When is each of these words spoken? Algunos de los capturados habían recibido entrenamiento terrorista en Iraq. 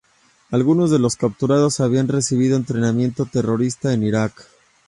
Algunos 0.49 0.89
de 0.89 0.97
los 0.97 1.15
capturados 1.15 1.79
habían 1.79 2.07
recibido 2.07 2.57
entrenamiento 2.57 3.27
terrorista 3.27 3.93
en 3.93 4.01
Iraq. 4.01 4.45